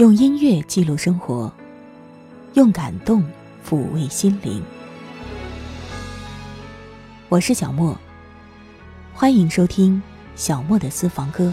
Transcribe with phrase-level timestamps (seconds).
[0.00, 1.52] 用音乐记录生活，
[2.54, 3.22] 用感动
[3.68, 4.62] 抚慰心灵。
[7.28, 7.94] 我是小莫，
[9.12, 10.02] 欢迎收听
[10.34, 11.52] 小莫的私房歌。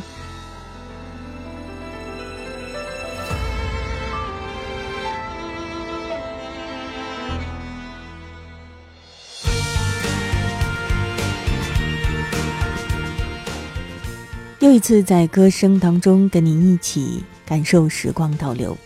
[14.61, 18.77] 又一次在歌声当中跟您一起感受时光倒流，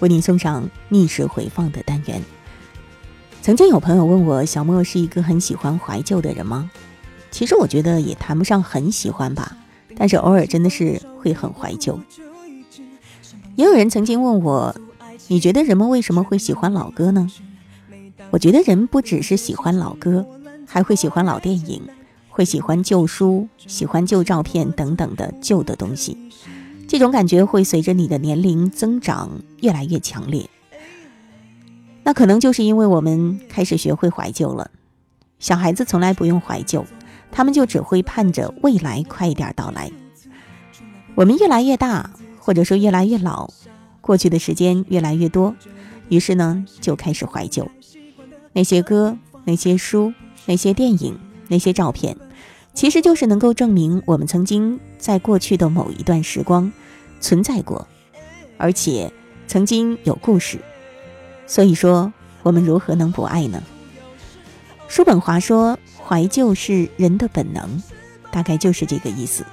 [0.00, 2.20] 为您送上逆时回放的单元。
[3.40, 6.68] 曾经有朋友问我，小莫是一个很喜欢怀旧的人吗？
[7.30, 9.56] 其实我觉得也谈不上很喜欢吧，
[9.96, 12.00] 但是偶尔真的是会很怀旧。
[13.54, 14.74] 也有人曾经问我，
[15.28, 17.30] 你觉得人们为什么会喜欢老歌呢？
[18.30, 20.26] 我觉得人不只是喜欢老歌，
[20.66, 21.82] 还会喜欢老电影。
[22.28, 26.16] 会喜欢旧书、喜欢旧照片等等的旧的东西，
[26.88, 30.48] 这种感觉会随着你的年龄增长越来越强烈。
[32.02, 34.70] 那可能就是因为我们开始学会怀旧了。
[35.38, 36.86] 小孩子从来不用怀旧，
[37.30, 39.92] 他们就只会盼着未来快一点到来。
[41.14, 43.50] 我们越来越大，或者说越来越老，
[44.00, 45.54] 过去的时间越来越多，
[46.08, 47.68] 于是呢就开始怀旧。
[48.54, 50.14] 那些歌、那些书、
[50.46, 52.16] 那些电影、那些照片。
[52.74, 56.72] 其实就是能够证明我们曾经在过去的某一段时光
[57.20, 57.88] 存在过，
[58.56, 59.12] 而且
[59.46, 60.58] 曾经有故事。
[61.46, 63.62] 所以说，我们如何能不爱呢？
[64.86, 67.82] 叔本华说：“怀旧是人的本能，
[68.30, 69.44] 大概就是这个意思。”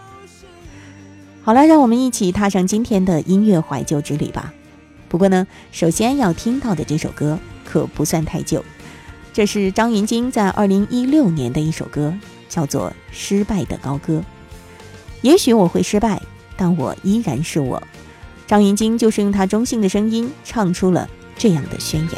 [1.41, 4.53] 好了，让我们一起踏上今天的音乐怀旧之旅吧。
[5.09, 8.63] 不过呢，首先要听到的这首歌可不算太旧，
[9.33, 12.13] 这是张芸京在二零一六年的一首歌。
[12.47, 14.23] 叫做失败的高歌，
[15.21, 16.21] 也许我会失败，
[16.55, 17.81] 但我依然是我。
[18.47, 22.11] 张芸京就是用她中性的声音唱出了这样的宣言。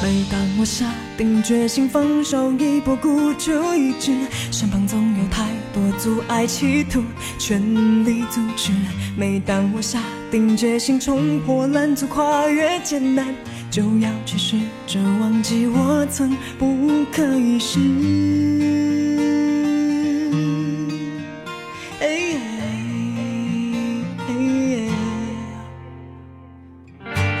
[0.00, 4.16] 每当我下定决心放手一搏，孤注一掷，
[4.52, 7.02] 身旁总有太多阻碍企图
[7.38, 7.60] 全
[8.04, 8.72] 力阻止。
[9.16, 13.34] 每当我下定决心冲破拦阻，跨越艰难。
[13.70, 14.56] 就要去试
[14.86, 17.78] 着忘记我曾不可一世。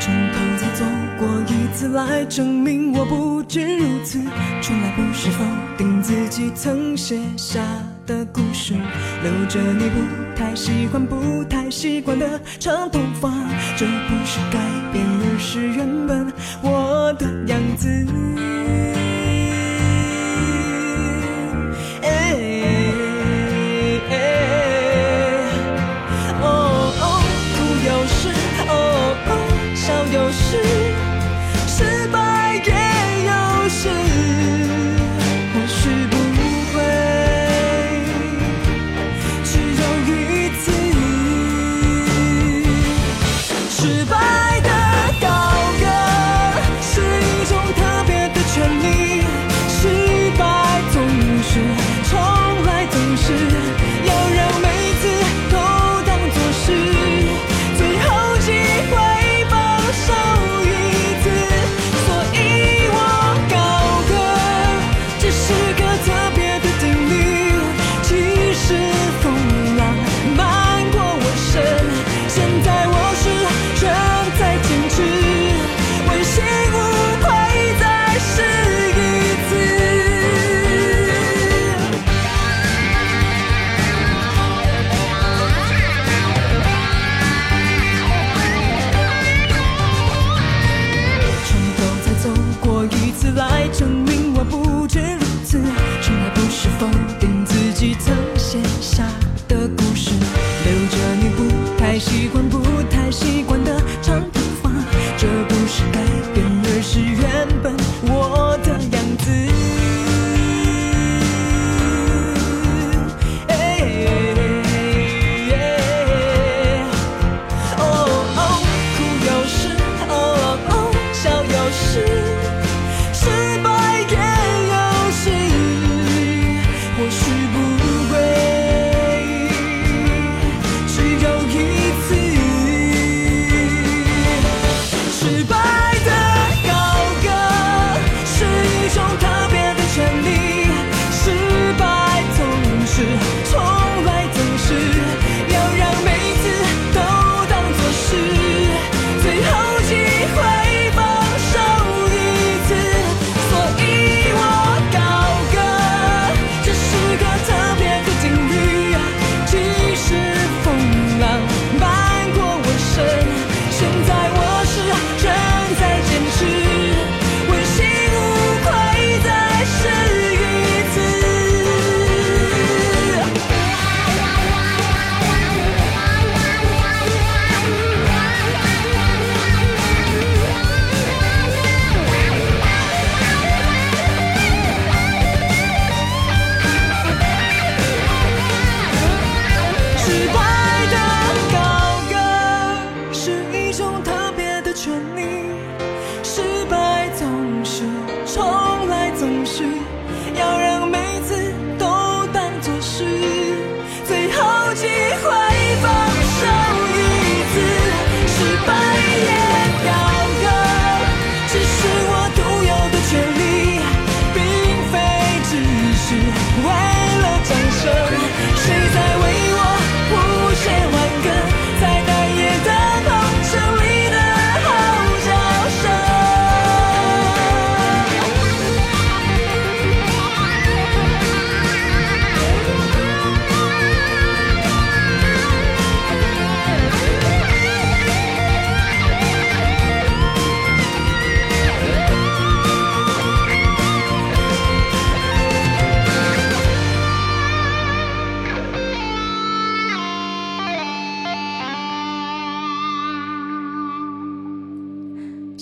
[0.00, 0.84] 从头再走
[1.18, 4.20] 过一次，来证明我不止如此。
[4.62, 5.44] 从来不是否
[5.76, 7.60] 定自己曾写下
[8.06, 8.74] 的故事，
[9.22, 10.00] 留着你不
[10.36, 13.30] 太喜欢、不太习惯的长头发，
[13.76, 14.58] 这不是改
[14.92, 15.04] 变，
[15.38, 16.32] 是原本
[16.62, 18.97] 我的样子。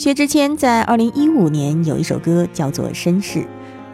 [0.06, 3.40] 薛之谦在二零一五年有一首歌叫做《绅士》，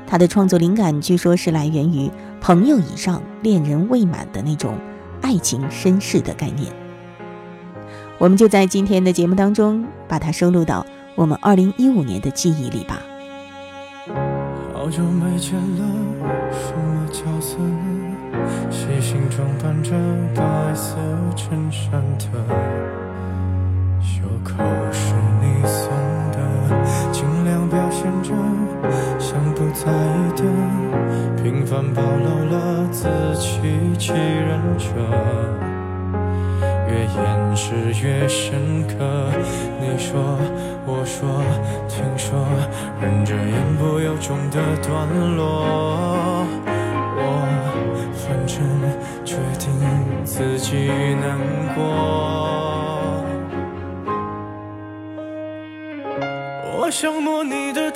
[0.07, 4.75] 他的创作灵感据说是来源于朋友以上、恋人未满的那种
[5.23, 6.71] 爱情绅士的概念。
[8.19, 13.01] 我们就在今天的节目当中把它收录到我们二零一五年的记忆里吧。
[14.75, 15.83] 好久没见了，
[16.53, 18.69] 什么角色呢？
[18.71, 19.93] 细心装扮着
[20.35, 20.95] 白色
[21.35, 22.27] 衬衫的，
[24.03, 24.63] 袖口
[24.93, 26.02] 是你送，
[27.73, 28.35] 表现着
[29.19, 30.45] 像不在意的，
[31.43, 34.85] 平凡暴露了自欺欺人者。
[36.87, 37.75] 越掩饰
[38.05, 38.95] 越深刻。
[39.81, 40.37] 你说，
[40.85, 41.43] 我说，
[41.89, 42.39] 听说，
[43.01, 46.45] 忍着言不由衷的段落。
[47.17, 47.21] 我
[48.13, 48.61] 反正
[49.25, 49.73] 决定
[50.27, 50.91] 自己
[51.23, 51.39] 难
[51.75, 51.81] 过。
[56.75, 57.11] 我想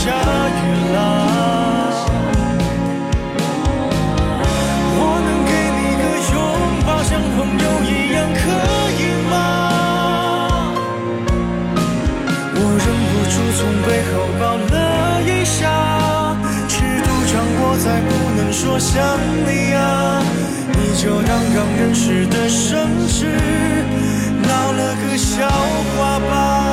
[0.00, 0.60] 下雨
[0.94, 0.96] 了。
[4.96, 6.02] 我能给你个
[6.32, 6.34] 拥
[6.86, 8.42] 抱，像朋友一样，可
[8.96, 9.32] 以吗？
[12.54, 14.74] 我忍不住从背后抱了
[15.20, 15.60] 一下，
[16.66, 18.96] 尺度掌握在不能说想
[19.44, 19.78] 你啊，
[20.72, 23.26] 你就当刚认识的绅士，
[24.48, 26.69] 闹了个笑话吧。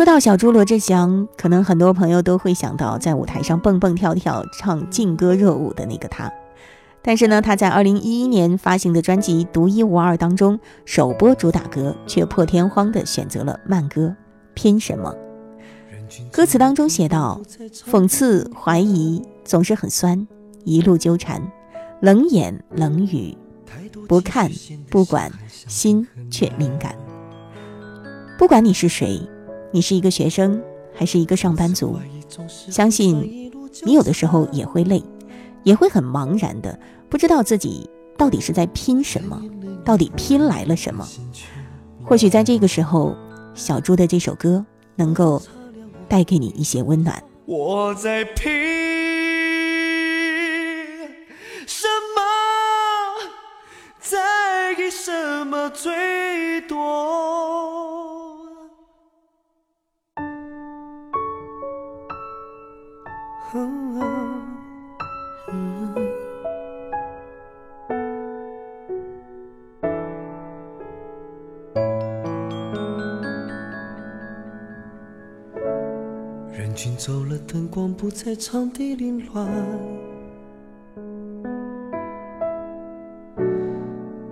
[0.00, 6.32] 说到小猪罗志祥，可能很多朋友都会想到在舞台上蹦蹦跳跳、唱劲歌热舞的那个他。
[7.02, 14.16] 但是呢，他在二零一一年发行的专辑《独一无二》当中，首播主打歌却破天荒的选择了慢歌，
[14.54, 15.14] 拼什么？
[16.32, 17.38] 歌词当中写道：
[17.86, 20.26] 讽刺、怀疑总是很酸，
[20.64, 21.42] 一路纠缠，
[22.00, 23.36] 冷眼冷语，
[24.08, 24.50] 不看
[24.88, 26.94] 不管，心却敏感。
[28.38, 29.20] 不管你是谁，
[29.72, 30.62] 你是一个学生
[30.94, 31.98] 还是一个上班族，
[32.48, 33.50] 相信
[33.84, 35.02] 你有的时候也会累。
[35.62, 37.86] 也会很茫然的，不知道自己
[38.16, 39.38] 到底是在拼什么，
[39.84, 41.06] 到底拼来了什么。
[42.02, 43.14] 或许在这个时候，
[43.54, 44.64] 小猪的这首歌
[44.96, 45.42] 能够
[46.08, 47.22] 带给你一些温暖。
[47.44, 48.50] 我在拼
[51.66, 51.86] 什
[52.16, 52.22] 么，
[54.00, 57.49] 在给什么最多？
[63.52, 63.58] 人
[76.76, 79.48] 群走了，灯光不再，场地凌乱。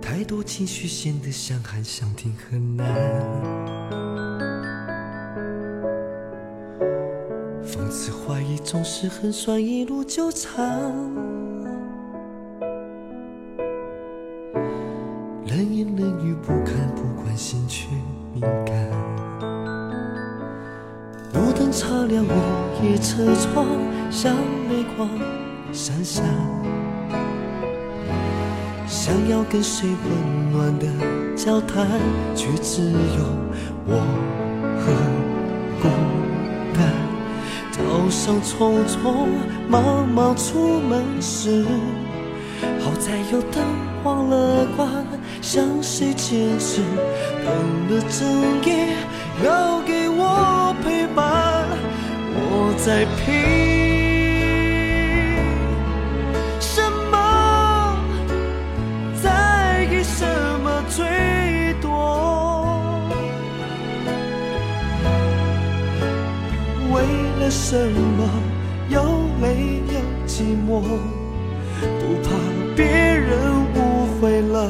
[0.01, 2.87] 太多情绪显得想喊想听很难。
[7.79, 10.67] 从此怀疑总是很酸，一路纠缠。
[15.47, 17.87] 冷言冷语不看不关，心却
[18.33, 18.75] 敏感。
[21.33, 22.29] 路灯擦亮午
[22.83, 23.65] 夜车窗，
[24.11, 24.35] 像
[24.69, 25.09] 泪光
[25.71, 26.25] 闪闪。
[28.85, 30.85] 想要跟谁温暖的
[31.33, 31.87] 交谈，
[32.35, 33.23] 却只有
[33.87, 33.95] 我
[34.81, 34.91] 和
[35.81, 36.18] 孤单。
[38.09, 39.27] 路上匆匆
[39.69, 41.63] 忙忙出门时，
[42.79, 43.63] 好在有灯
[44.03, 44.89] 忘了关，
[45.43, 46.81] 向谁解释？
[47.45, 47.53] 等
[47.87, 48.27] 了整
[48.65, 48.95] 夜，
[49.45, 51.67] 要给我陪伴。
[52.33, 53.78] 我在拼
[67.49, 68.29] 什么
[68.89, 69.01] 又
[69.41, 70.81] 累又寂寞？
[71.81, 72.29] 不怕
[72.75, 73.29] 别人
[73.73, 73.77] 误
[74.19, 74.69] 会了，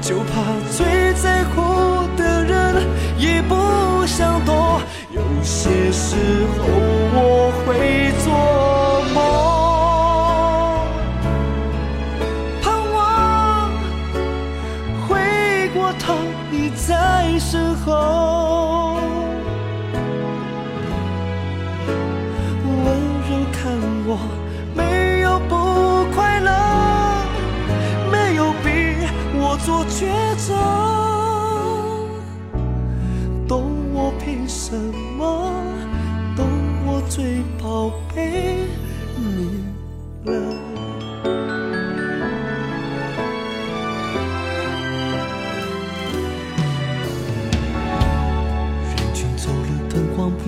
[0.00, 0.32] 就怕
[0.76, 2.82] 最在乎的人
[3.18, 3.54] 也不
[4.06, 4.80] 想躲。
[5.12, 6.16] 有些时
[6.58, 6.64] 候
[7.14, 8.26] 我会做
[9.14, 9.16] 梦，
[12.62, 13.00] 盼望
[15.06, 15.10] 回
[15.74, 16.14] 过头
[16.50, 17.90] 你在身后，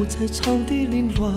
[0.06, 1.34] 在，场地凌乱，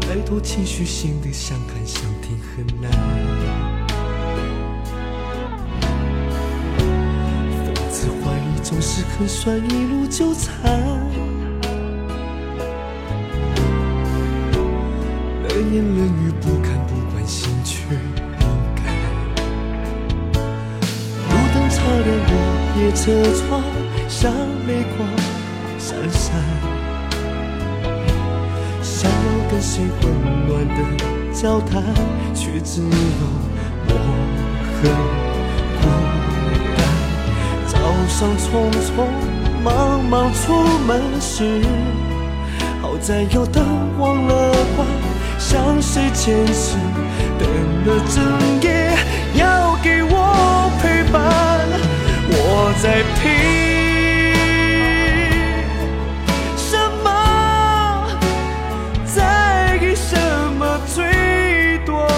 [0.00, 2.90] 太多情绪，心里想看想听很难。
[8.62, 10.80] 总是很酸，一路纠缠，
[22.94, 23.62] 车窗，
[24.08, 24.32] 像
[24.66, 25.08] 泪光
[25.78, 26.32] 闪闪。
[28.82, 29.16] 想要
[29.50, 30.04] 跟谁温
[30.46, 30.78] 暖的
[31.32, 31.82] 交谈，
[32.34, 32.88] 却只有
[33.88, 33.90] 我
[34.78, 34.80] 和。
[37.66, 37.74] 早
[38.08, 38.46] 上匆
[38.82, 38.88] 匆
[39.64, 39.64] 忙
[40.04, 40.42] 忙出
[40.86, 41.62] 门时，
[42.80, 43.64] 好在有灯
[43.98, 44.32] 忘了
[44.76, 44.86] 关，
[45.38, 46.76] 向谁解释？
[47.38, 47.48] 等
[47.86, 48.22] 了整
[48.62, 48.81] 夜，
[52.80, 53.30] 在拼
[56.56, 57.06] 什么
[59.04, 60.16] 在意什
[60.58, 61.04] 么最
[61.86, 62.08] 多？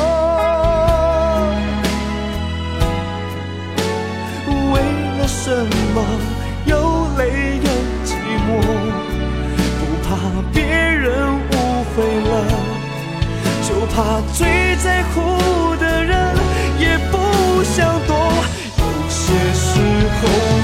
[4.73, 4.81] 为
[5.19, 5.51] 了什
[5.95, 5.97] 么
[6.65, 7.69] 又泪流
[8.05, 8.09] 寂
[8.47, 8.49] 寞？
[9.81, 10.09] 不怕
[10.53, 11.51] 别人误
[11.95, 11.97] 会
[12.31, 12.33] 了
[13.69, 13.97] 就怕
[14.33, 14.41] 最
[20.27, 20.64] 时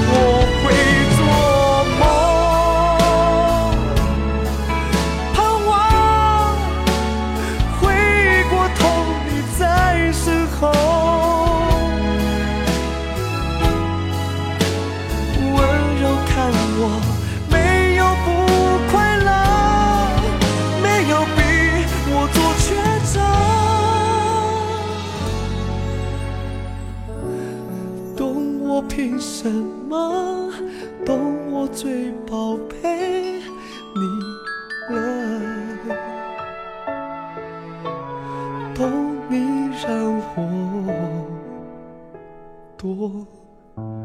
[42.81, 43.27] 多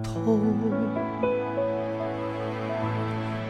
[0.03, 0.39] 痛。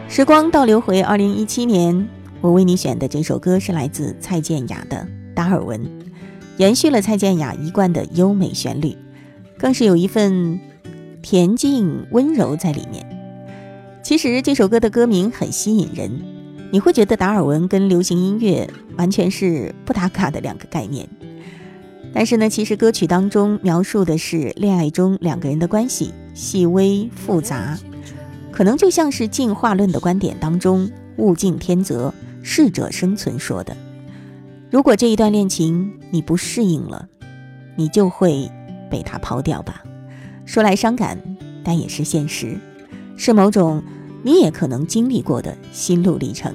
[0.08, 2.08] 时光倒流回二零一七年，
[2.40, 4.96] 我为你选的这首歌是来自蔡健雅的
[5.34, 5.84] 《达尔文》，
[6.58, 8.96] 延续了蔡健雅一贯的优美旋律，
[9.58, 10.60] 更是有一份
[11.24, 13.04] 恬静温柔在里面。
[14.04, 16.22] 其实这首歌的歌名很吸引人，
[16.70, 21.08] 你会觉得达尔文跟流行音乐完全是不搭嘎的两个概念。
[22.18, 27.78] 但是呢，其实歌曲当中描述的是恋爱中两个人的关系，细微复杂。
[28.50, 33.76] 可能就像是进化论的观点当中“物竞天择，适者生存”说的，
[34.70, 37.06] 如果这一段恋情你不适应了，
[37.76, 38.50] 你就会
[38.90, 39.84] 被他抛掉吧。
[40.46, 41.20] 说来伤感，
[41.62, 42.58] 但也是现实，
[43.18, 43.82] 是某种
[44.22, 46.54] 你也可能经历过的心路历程。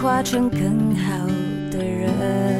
[0.00, 1.26] 化成更好
[1.70, 2.59] 的人。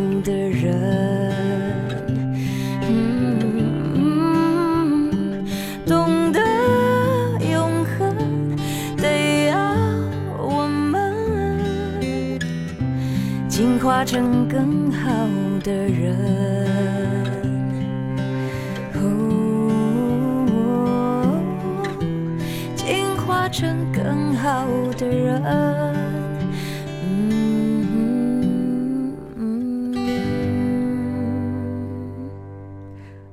[0.23, 0.75] 的人，
[2.89, 4.13] 嗯，
[5.85, 6.39] 懂得
[7.51, 8.15] 永恒，
[8.97, 9.57] 得要
[10.37, 11.13] 我们
[13.47, 15.09] 进化成更好
[15.63, 16.15] 的人。
[22.75, 25.90] 进化成更好的人。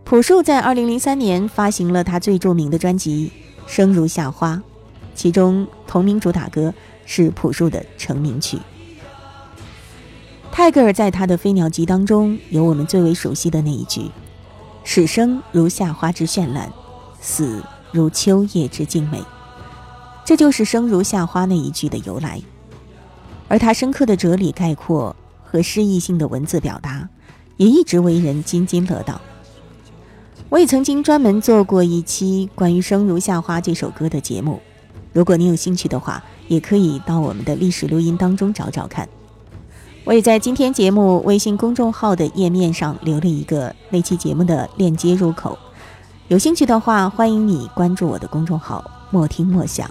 [0.08, 3.30] 朴树在二零零三年发行了他最著名的专辑
[3.70, 4.54] 《生如夏花》，
[5.14, 6.72] 其中同名主打歌
[7.04, 8.58] 是朴树的成名曲。
[10.50, 14.10] 泰戈尔在他的《飞鸟集》当中有我们最为熟悉的那一句
[14.82, 16.72] ：“始生如夏花之绚烂，
[17.20, 19.22] 死如秋叶之静美。
[20.24, 22.40] 这就是“生如夏花”那一句的由来。
[23.46, 27.06] 而他深刻的哲理概括和诗意性的文字表达，
[27.58, 29.20] 也一直为人津津乐道。
[30.50, 34.60] 我也曾经专门做过一期关于《生如夏花》这首歌的节目，
[35.12, 39.06] 如果你有兴趣的话，也可以到我们的历史录音当中找找看。
[40.04, 45.58] 我也在今天节目微信公众号的页面上留了一个那期节目的链接入口，
[46.28, 48.82] 有兴趣的话，欢迎你关注我的公众号
[49.12, 49.90] “莫听莫想”。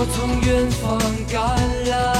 [0.00, 0.98] 我从远方
[1.30, 2.19] 赶来。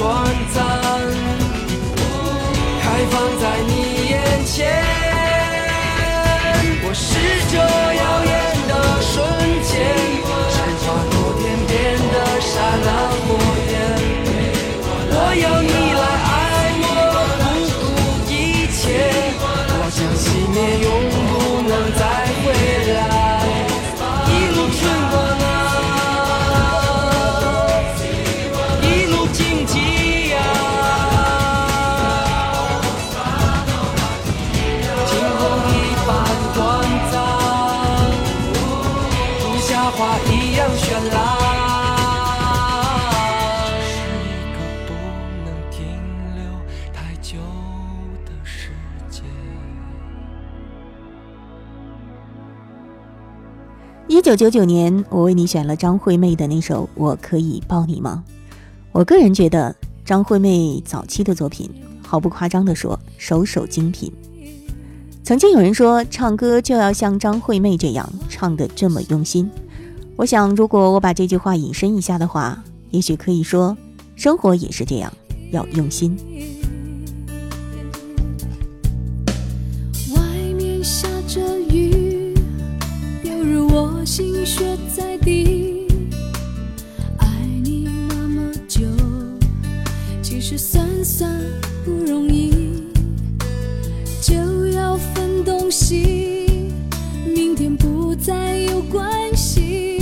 [0.00, 0.08] 短
[0.54, 0.58] 暂，
[2.80, 3.70] 开放在你
[4.08, 4.56] 眼前。
[6.82, 7.04] 我是
[7.50, 8.32] 这耀眼
[8.66, 9.12] 的瞬
[9.68, 9.70] 间，
[10.48, 11.70] 是划过天边
[12.14, 12.48] 的刹
[12.80, 13.28] 那火
[13.68, 13.72] 焰。
[15.12, 15.44] 我要
[54.20, 58.22] 一九九九年，我为你选了张惠妹的那首《我可以抱你吗》。
[58.92, 61.70] 我个人觉得张惠妹早期的作品，
[62.06, 64.12] 毫不夸张地说，首首精品。
[65.22, 69.50] 曾经有人说，唱歌就要像张惠妹这样唱的这么用心。
[70.16, 73.74] 我想，如果我把这句话引申一下的话，也许可以说，
[74.16, 75.10] 生活也是这样，
[75.50, 76.14] 要用心。
[84.00, 85.86] 我心血在滴。
[87.18, 87.26] 爱
[87.62, 88.80] 你那么久，
[90.22, 91.30] 其实算算
[91.84, 92.82] 不容易。
[94.22, 96.72] 就要分东西，
[97.26, 99.98] 明天不再有关系。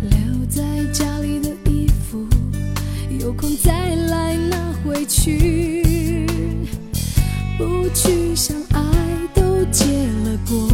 [0.00, 0.62] 留在
[0.92, 2.28] 家里的衣服，
[3.18, 6.24] 有空再来拿回去。
[7.58, 8.80] 不去想爱
[9.34, 9.84] 都结
[10.22, 10.70] 了果，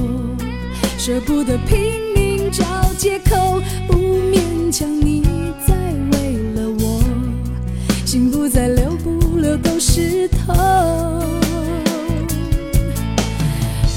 [1.06, 2.64] 舍不得拼命找
[2.96, 3.98] 借口，不
[4.32, 5.22] 勉强你
[5.66, 5.74] 再
[6.12, 6.98] 为了我，
[8.06, 10.56] 心不再留不留都是痛。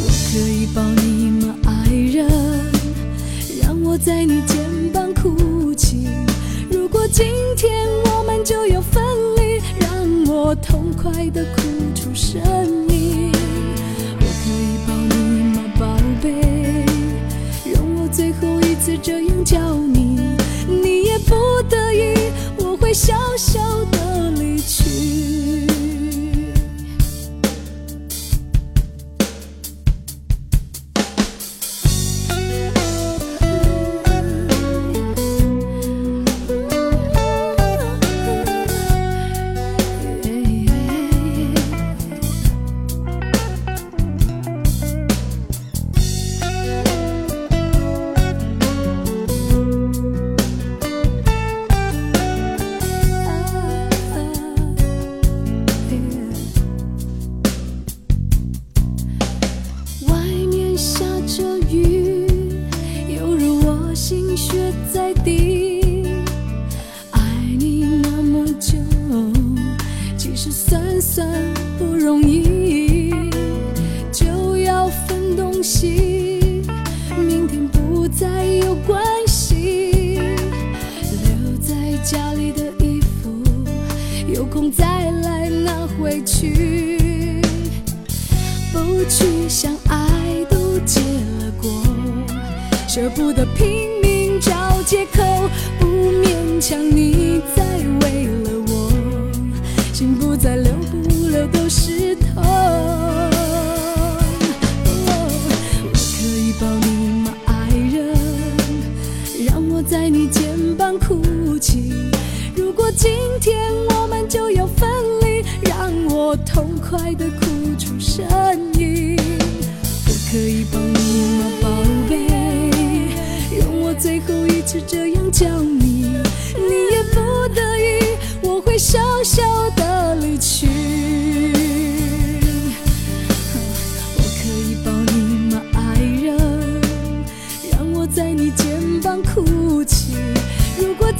[0.02, 2.30] 我可以抱你吗，爱人？
[3.64, 4.58] 让我在你肩
[4.92, 6.10] 膀哭泣。
[6.70, 9.02] 如果今天我们就要分
[9.38, 9.88] 离，让
[10.26, 11.62] 我痛快的哭
[11.96, 12.42] 出声
[12.90, 12.97] 音。
[18.88, 19.97] 后一次这样叫，你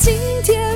[0.08, 0.67] 今天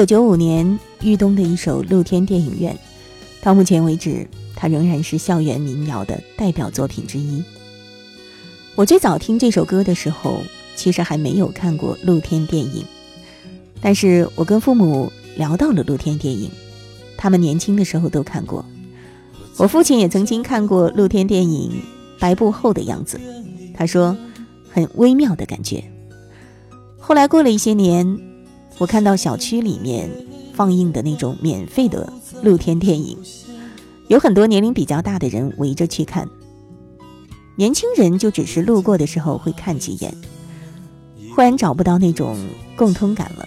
[0.00, 2.72] 九九五年，豫东的一首《露天电影院》，
[3.44, 7.44] 到目前为止，它仍然是校园民谣的代表作品之一。
[8.76, 10.38] 我最早听这首歌的时候，
[10.74, 12.82] 其实还没有看过露天电影，
[13.82, 16.50] 但是我跟父母聊到了露天电影，
[17.18, 18.64] 他们年轻的时候都看过。
[19.58, 21.72] 我父亲也曾经看过露天电影
[22.18, 23.18] 《白布后的样子》，
[23.76, 24.16] 他说
[24.70, 25.84] 很微妙的感觉。
[26.98, 28.18] 后来过了一些年，
[28.80, 30.10] 我看到小区里面
[30.54, 32.10] 放映的那种免费的
[32.42, 33.18] 露天电影，
[34.08, 36.26] 有很多年龄比较大的人围着去看，
[37.56, 40.14] 年轻人就只是路过的时候会看几眼，
[41.34, 42.38] 忽然找不到那种
[42.74, 43.46] 共通感了。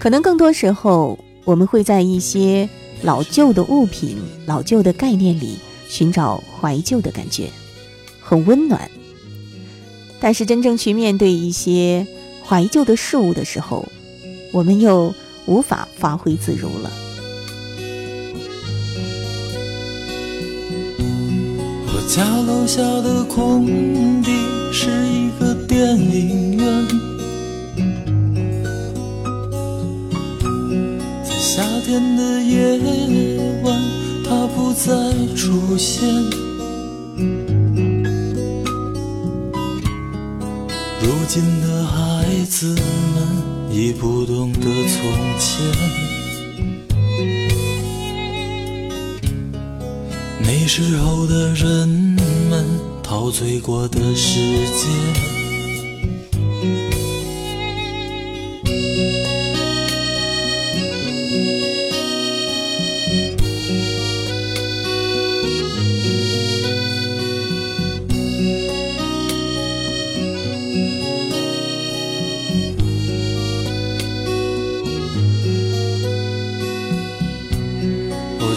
[0.00, 2.68] 可能更多时候，我们会在一些。
[3.02, 7.50] 老旧的物品、老旧的概念里寻找怀旧的感觉，
[8.22, 8.90] 很温暖。
[10.18, 12.06] 但是真正去面对一些
[12.48, 13.84] 怀旧的事物的时候，
[14.52, 15.12] 我们又
[15.46, 16.90] 无法发挥自如了。
[21.88, 23.66] 我家楼下的空
[24.22, 24.30] 地
[24.72, 26.86] 是一个电影院。
[31.24, 32.78] 在夏天的夜
[33.64, 33.76] 晚，
[34.24, 34.92] 它不再
[35.34, 36.08] 出现。
[41.02, 42.15] 如今的孩
[42.46, 45.02] 子们已不懂得从
[45.38, 45.60] 前，
[50.40, 51.88] 那时候的人
[52.48, 52.64] 们
[53.02, 55.35] 陶醉过的世界。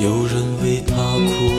[0.00, 1.57] 有人为他哭。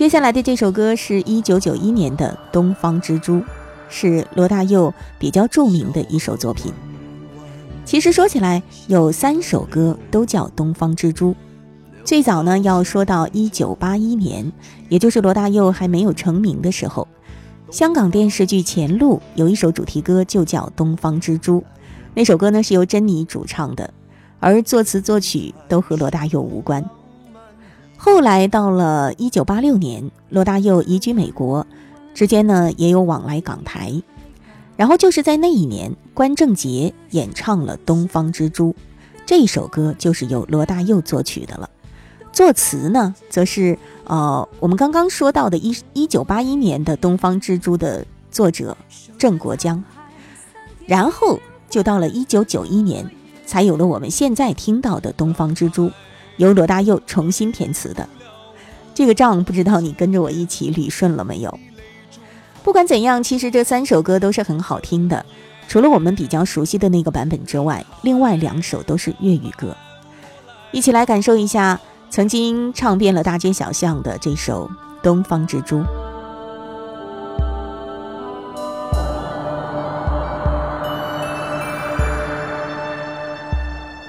[0.00, 3.34] 接下来的这首歌是一九九一年的《东方之珠》，
[3.90, 6.72] 是罗大佑比较著名的一首作品。
[7.84, 11.32] 其实说起来，有三首歌都叫《东方之珠》。
[12.02, 14.50] 最早呢，要说到一九八一年，
[14.88, 17.06] 也就是罗大佑还没有成名的时候，
[17.70, 21.60] 香港电视剧《前路》有一首主题歌就叫《东方之珠》，
[22.14, 23.92] 那首歌呢是由珍妮主唱的，
[24.38, 26.82] 而作词作曲都和罗大佑无关。
[28.02, 31.66] 后来到了一九八六年，罗大佑移居美国，
[32.14, 33.92] 之间呢也有往来港台。
[34.74, 38.72] 然后就是在那一年，关正杰演唱了《东方之珠》，
[39.26, 41.68] 这首歌就是由罗大佑作曲的了。
[42.32, 48.74] 作词呢，则是呃我们刚刚说到的一一九八一年的《东方之珠》的作者
[49.18, 49.84] 郑国江。
[50.86, 51.38] 然后
[51.68, 53.10] 就到了一九九一年，
[53.44, 55.88] 才有了我们现在听到的《东方之珠》，
[56.40, 58.08] 由罗大佑重新填词的。
[58.94, 61.60] 这个账不知道你跟着我一起捋顺了没有？
[62.64, 65.24] 不管怎样，其实这三首歌都是很好听的。
[65.68, 69.76] 除了我们比较熟悉的那个版本之外，另外两首都是粤语歌。
[70.72, 71.78] 一起来感受一下
[72.08, 74.66] 曾经唱遍了大街小巷的这首
[75.02, 75.76] 《东方之珠》。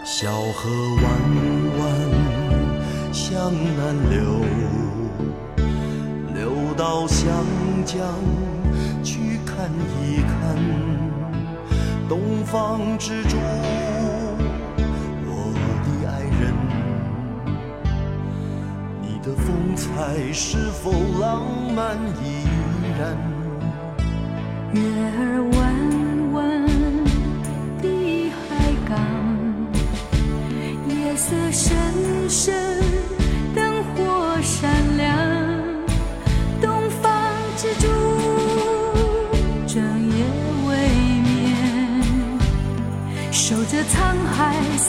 [0.06, 0.70] 小河
[1.04, 1.31] 弯
[3.42, 4.46] 江南流，
[6.36, 7.28] 流到湘
[7.84, 7.98] 江
[9.04, 9.40] 去。
[9.44, 9.68] 看
[10.00, 10.56] 一看
[12.08, 13.36] 东方之珠，
[15.26, 15.34] 我
[15.82, 16.54] 的爱人，
[19.02, 21.42] 你的风采是否浪
[21.76, 22.46] 漫依
[23.00, 23.18] 然？
[24.72, 24.80] 月
[25.18, 25.20] 儿
[25.54, 25.60] 弯
[26.34, 26.40] 弯
[27.82, 27.86] 的
[28.30, 28.40] 海
[28.88, 28.94] 港，
[30.88, 31.74] 夜色深
[32.30, 32.61] 深，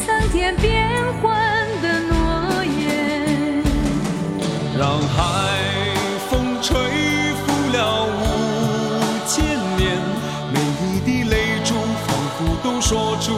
[0.06, 0.88] 桑田变
[1.20, 3.62] 幻的诺言，
[4.76, 5.14] 让海
[6.28, 6.74] 风吹
[7.34, 8.10] 拂了五
[9.26, 9.44] 千
[9.76, 10.00] 年，
[10.52, 11.74] 每一滴泪珠
[12.06, 13.32] 仿佛都说出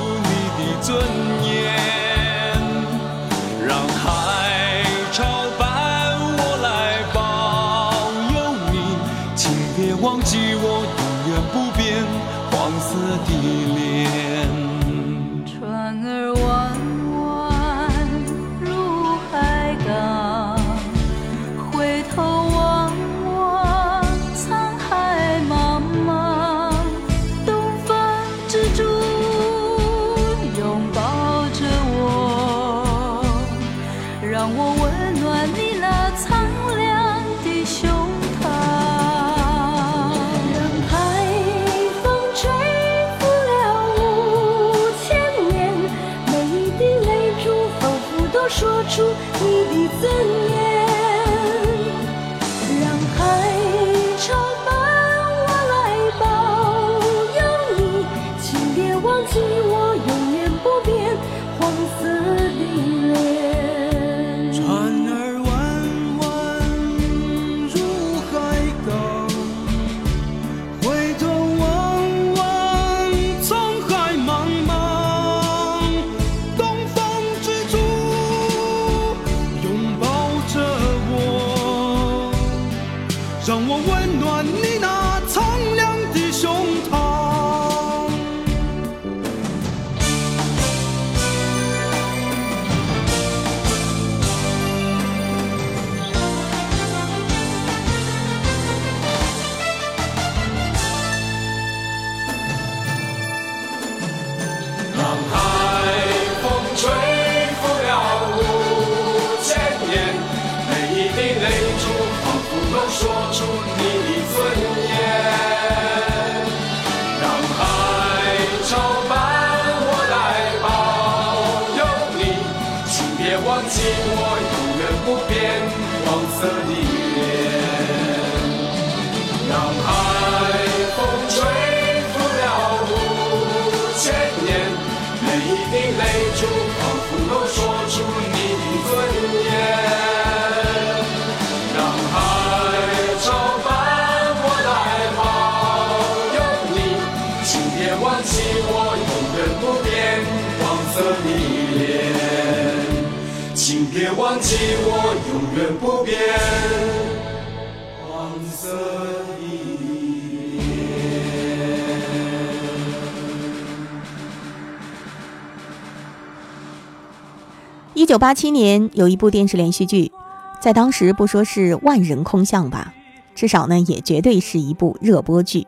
[168.25, 170.11] 八七年有一部电视连续剧，
[170.59, 172.95] 在当时不说是万人空巷吧，
[173.35, 175.67] 至少呢也绝对是一部热播剧。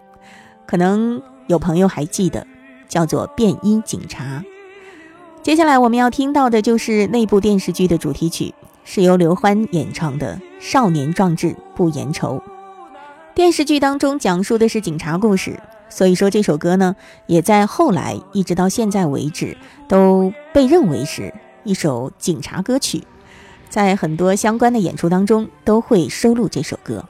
[0.65, 2.47] 可能有朋友还记得，
[2.89, 4.43] 叫做《便衣警察》。
[5.43, 8.55] 接下来我们要听到的就是那部电视剧的主题曲，
[8.85, 12.37] 是由刘欢演唱的《少年壮志不言愁》。
[13.35, 16.97] 电视剧当中讲述的是警察故事，所以说这首歌呢，
[17.27, 19.55] 也在后来一直到现在为止
[19.87, 21.35] 都被认为是
[21.67, 23.03] 一首警察歌曲，
[23.69, 27.05] 在很多相关的演出当中都会收录这首歌。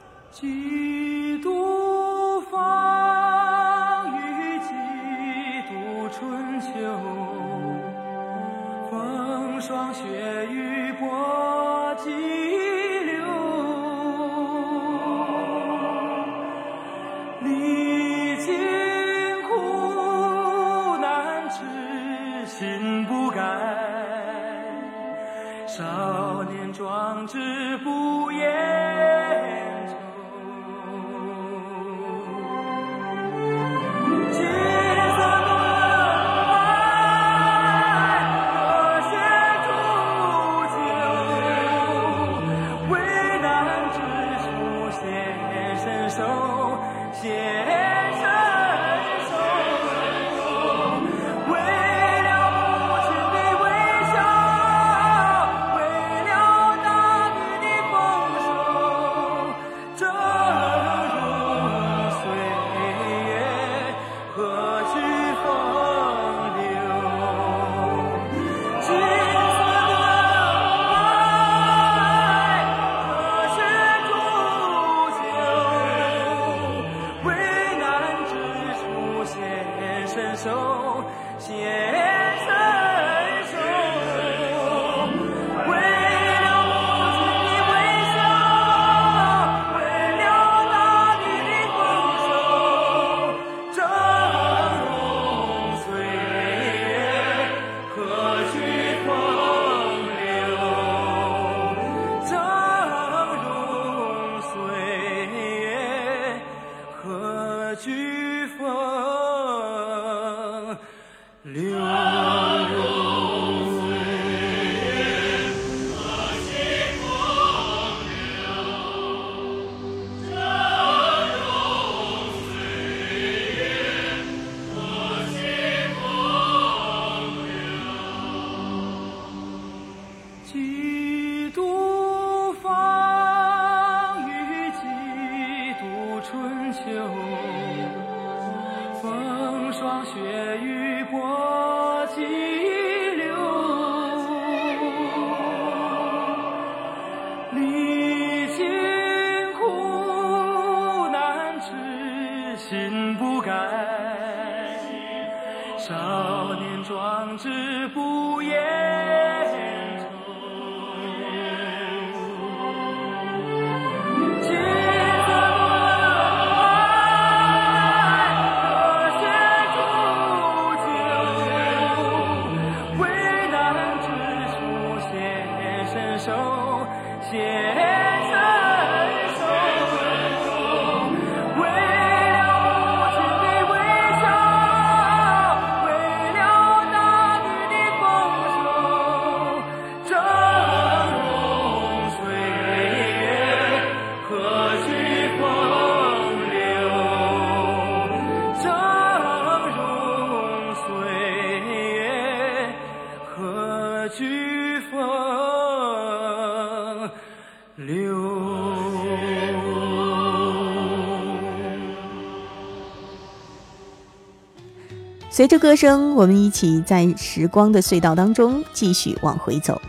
[215.29, 219.79] 随着歌声，我们一起在时光的隧道当中继续往回走。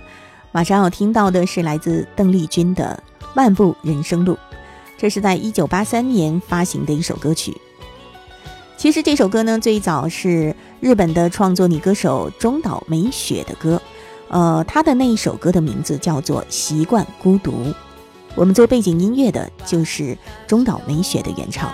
[0.52, 3.02] 马上要听到的是来自邓丽君的
[3.34, 4.34] 《漫步人生路》，
[4.98, 7.56] 这是在一九八三年发行的一首歌曲。
[8.76, 13.80] 其实这首歌呢，最早是日本的创作女歌手中岛美雪的歌，
[14.28, 17.52] 呃，她的那一首歌的名字叫做《习惯孤独》。
[18.34, 21.72] 我们做背景音乐的就是中岛美雪的原唱。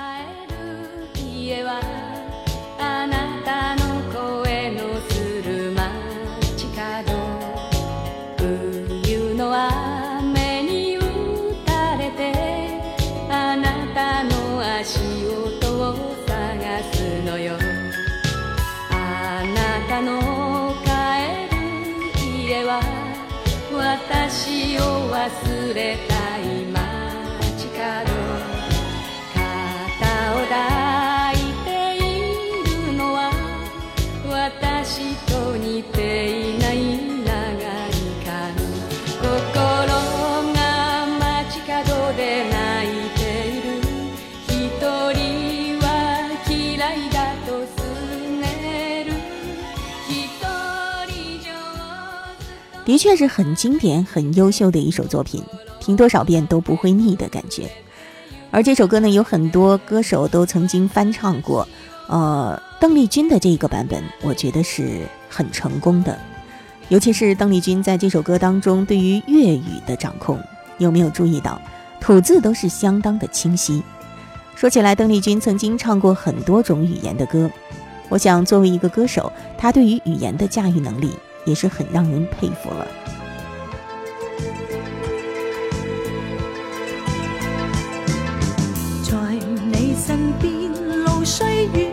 [52.85, 55.43] 的确是很经典、很优秀的一首作品，
[55.81, 57.69] 听多少遍都不会腻的感觉。
[58.51, 61.67] 而这首歌呢，有很多歌手都曾经翻唱过，
[62.09, 66.17] 呃，邓丽君的这个版本，我觉得是很成功的。
[66.91, 70.39] 尤其是邓丽君在这首歌当中对于粤语的掌控，
[70.77, 71.61] 有没有注意到
[72.01, 73.83] 吐字都是相当的清晰？
[74.55, 77.51] 说起来，邓丽君曾经唱过很多种语言的歌，
[78.11, 81.11] 我想作为一个歌手，她对于语言的驾驭能力
[81.45, 82.87] 也是很让人佩服了。
[89.03, 89.17] 在
[89.71, 90.73] 你身边，
[91.05, 91.84] 路虽远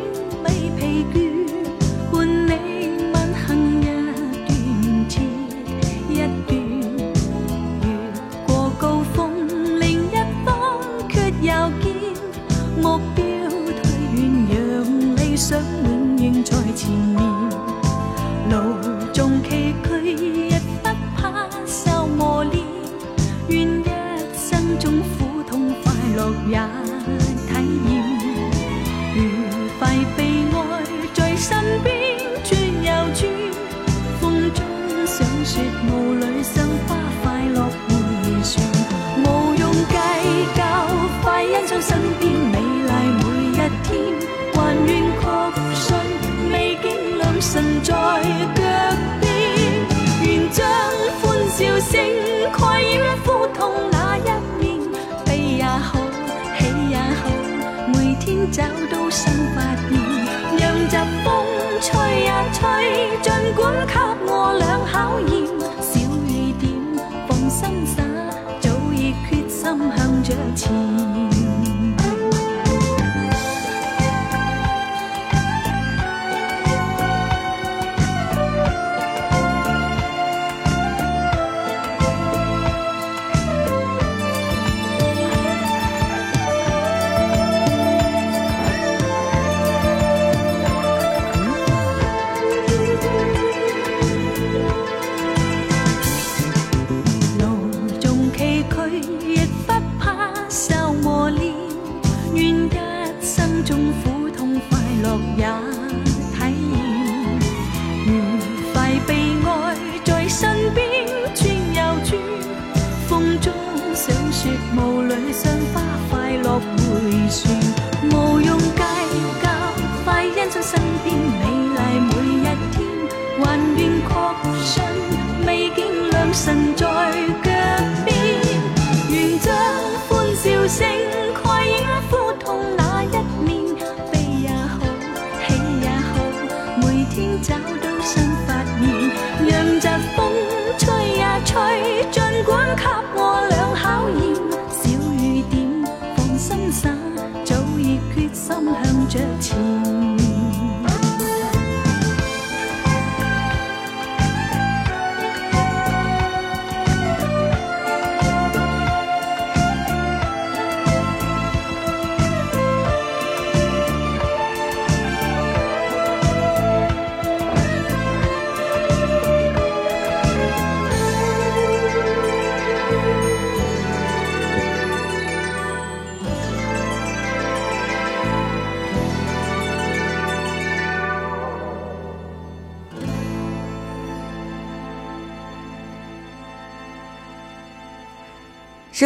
[114.03, 118.20] 想说雾里赏花快乐回旋。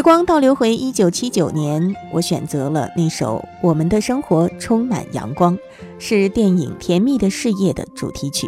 [0.05, 5.57] 光倒流回一九七九年，我选择了那首《我们的生活充满阳光》，
[5.97, 8.45] 是电影《甜蜜的事业》的主题曲。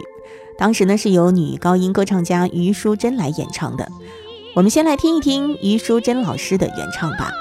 [0.55, 3.89] 当时呢是由女高音歌唱家余淑珍来演唱的。
[4.53, 7.31] 我们先来听一听余淑珍老师的原唱吧。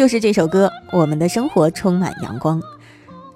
[0.00, 2.62] 就是这首歌，我们的生活充满阳光。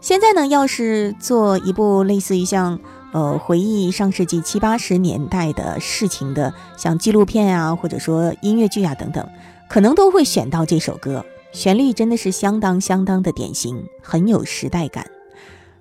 [0.00, 2.80] 现在呢，要是做一部类似于像
[3.12, 9.28] 呃回忆上世纪七八十年代的事情的，像纪录片啊，或者说音乐剧啊等等，
[9.68, 11.22] 可能都会选到这首歌。
[11.52, 15.04] 旋律真的是相当相当的典型，很有时代感。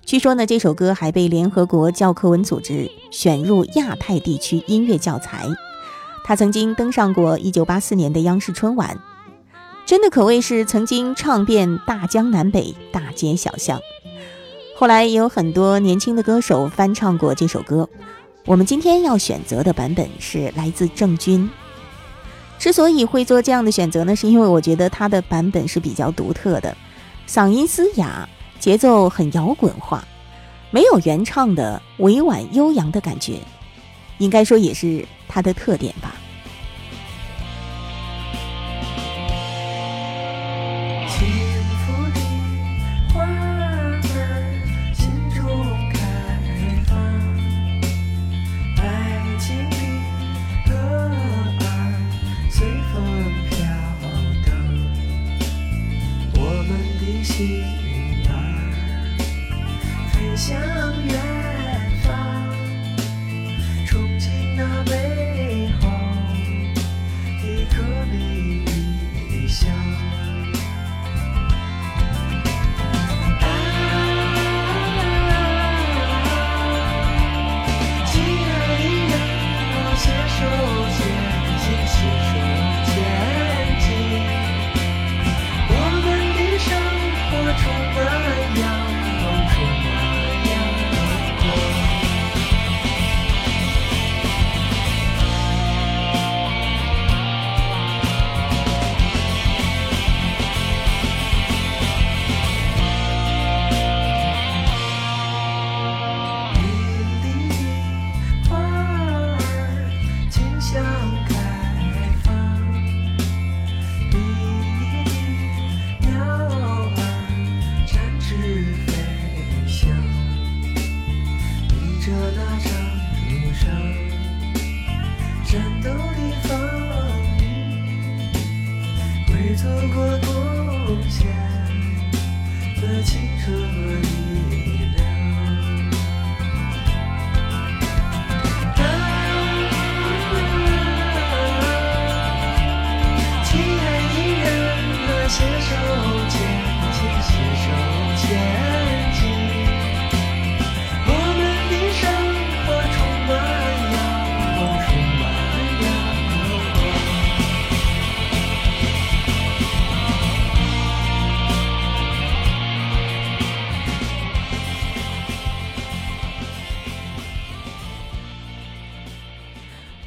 [0.04, 5.48] 据说呢，这首歌还被联合国教科文组织选入亚太地区音乐教材。
[6.26, 8.98] 它曾经登上过1984年的央视春晚，
[9.86, 13.78] 真的可谓是曾经唱遍大江南北、大街小巷。
[14.76, 17.88] 后来也有很多年轻的歌手翻唱过这首歌。
[18.46, 21.48] 我们今天要选择的版本是来自郑钧。
[22.58, 26.74] 之所以会做这样的选择呢，是因为我觉得他的版本是比较独特的，
[27.28, 28.26] 嗓音嘶哑，
[28.58, 30.02] 节奏很摇滚化，
[30.70, 33.38] 没有原唱的委婉悠扬的感觉，
[34.16, 36.14] 应该说也是他的特点吧。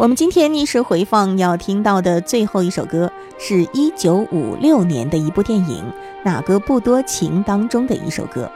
[0.07, 5.83] 我们今天逆时回放要听到的最后一首歌，是一九五六年的一部电影
[6.23, 8.49] 《哪个不多情》当中的一首歌，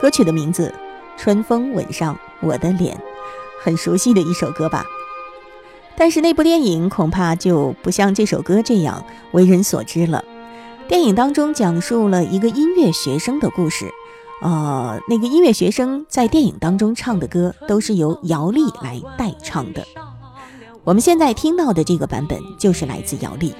[0.00, 0.72] 歌曲的名字
[1.20, 2.94] 《春风吻上我的脸》，
[3.60, 4.84] 很熟悉的一首歌吧。
[5.96, 10.22] 但是那部电影恐怕就不像这首歌这样为人所知了。
[10.86, 13.90] 电影当中讲述了一个音乐学生的故事，
[14.40, 19.84] 呃，那个音乐学生在电影当中唱的歌都是由姚丽来代唱的。
[20.86, 23.52] 我们现在听到的这个版本就是来自姚丽。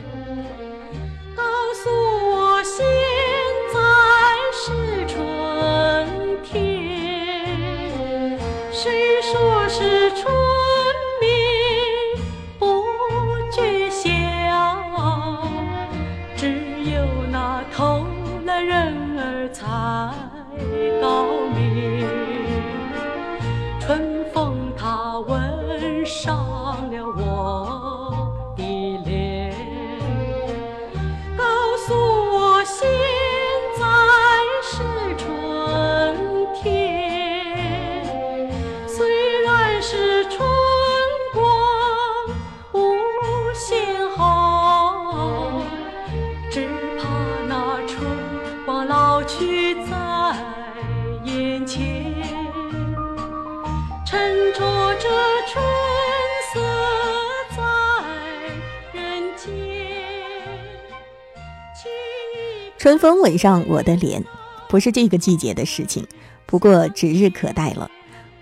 [62.87, 64.24] 春风吻上我的脸，
[64.68, 66.07] 不是这个季节的事情，
[66.47, 67.91] 不过指日可待了。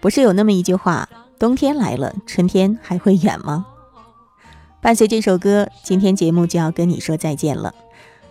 [0.03, 1.09] 不是有那么一句话
[1.41, 3.65] ：“冬天来了，春天还会远吗？”
[4.83, 7.75] 伴随这首歌，今天节目就要跟你说再见了。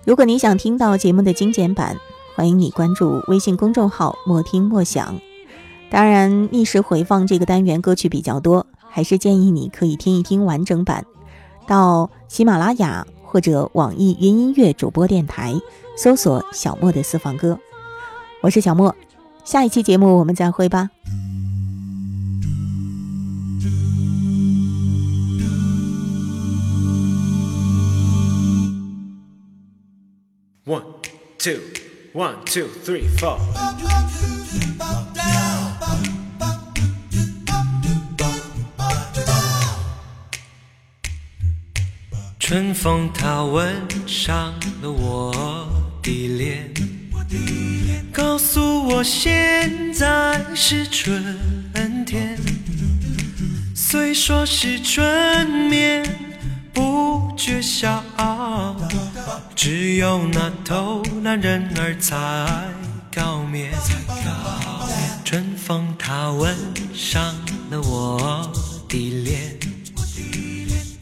[0.06, 1.98] 如果你想听到节目的精简版，
[2.36, 5.20] 欢迎你关注微信公众号“莫听莫想”。
[5.90, 11.08] 当然，逆时回放这个单元歌曲比较多，还是建议你可以听一听完整版。
[11.66, 15.60] 到喜马拉雅或者网易云音乐主播电台
[15.98, 17.58] 搜索“小莫的私房歌”。
[18.42, 18.96] 我是小莫，
[19.44, 20.92] 下一期节目我们再会吧。
[30.66, 30.84] One,
[31.40, 31.56] two,
[32.14, 33.40] one, two, three, four.
[42.54, 45.68] 春风它吻上了我
[46.04, 46.72] 的脸，
[48.12, 51.36] 告诉我现在是春
[52.06, 52.38] 天。
[53.74, 56.06] 虽说是春眠
[56.72, 58.04] 不觉晓，
[59.56, 62.16] 只有那偷懒人儿才
[63.12, 63.72] 高眠。
[65.26, 66.56] 春风它吻
[66.94, 67.34] 上
[67.72, 68.54] 了我
[68.88, 69.33] 的脸。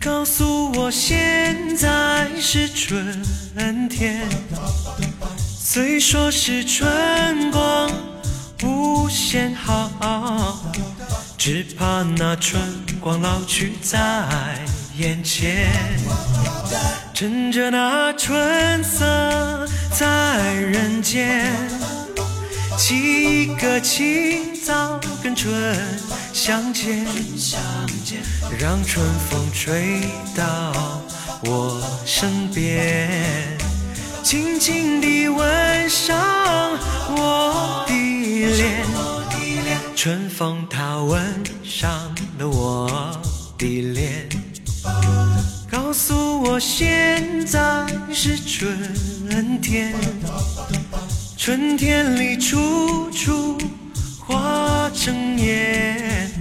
[0.03, 3.21] 告诉我现在是春
[3.87, 4.27] 天，
[5.37, 7.91] 虽说是春光
[8.63, 10.59] 无限好，
[11.37, 12.59] 只怕那春
[12.99, 13.99] 光老去在
[14.97, 15.69] 眼前。
[17.13, 21.53] 趁着那春色在人间，
[22.75, 25.53] 起个清早跟春
[26.33, 27.05] 相见。
[28.59, 30.01] 让春风吹
[30.35, 30.73] 到
[31.43, 33.57] 我身边，
[34.23, 36.17] 轻轻地吻上
[37.09, 38.85] 我的脸。
[39.95, 41.21] 春风它吻
[41.63, 41.91] 上
[42.39, 43.11] 了我
[43.57, 44.27] 的脸，
[45.69, 49.93] 告诉我现在是春天。
[51.37, 53.57] 春天里处处
[54.31, 56.31] 花争艳。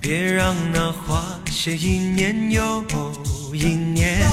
[0.00, 2.82] 别让那花谢一年又
[3.52, 4.26] 一年。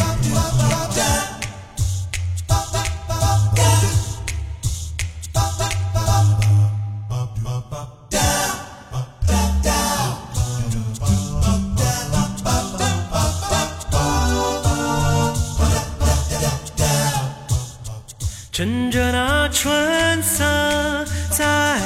[18.57, 20.54] 趁着那春色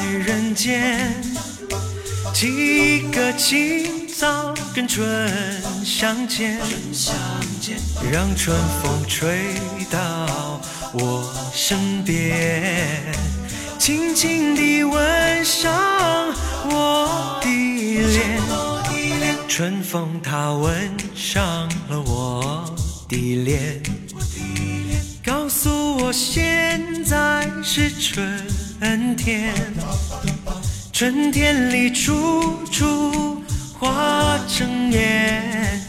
[0.04, 1.14] 人间。
[2.34, 5.30] 几个清早跟春
[5.84, 6.60] 相见，
[8.12, 9.54] 让春风吹
[9.89, 10.62] 到
[10.93, 13.02] 我身边，
[13.78, 15.74] 轻轻地吻上
[16.66, 18.39] 我的脸。
[19.47, 22.74] 春风它吻上了我
[23.10, 23.82] 的脸，
[25.26, 28.41] 告诉我现在是春
[29.15, 29.53] 天。
[30.91, 33.41] 春天里处处
[33.77, 35.82] 花争艳，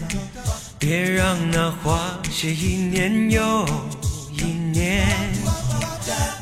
[0.78, 3.66] 别让那花谢一年又
[4.32, 5.07] 一年，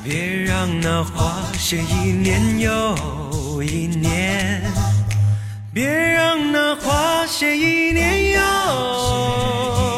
[0.05, 4.62] 别让那花谢一年又一年，
[5.72, 9.97] 别让那花谢一年又。